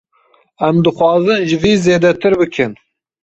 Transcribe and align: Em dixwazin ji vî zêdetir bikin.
Em 0.67 0.77
dixwazin 0.87 1.39
ji 1.49 1.57
vî 1.63 1.73
zêdetir 1.83 2.33
bikin. 2.41 2.71